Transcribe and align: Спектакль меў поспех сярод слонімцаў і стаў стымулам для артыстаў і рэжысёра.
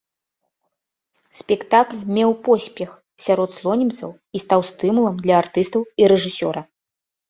Спектакль 1.39 1.99
меў 2.17 2.31
поспех 2.49 2.89
сярод 3.29 3.49
слонімцаў 3.59 4.09
і 4.35 4.45
стаў 4.49 4.69
стымулам 4.75 5.15
для 5.25 5.35
артыстаў 5.45 5.81
і 6.03 6.15
рэжысёра. 6.17 6.71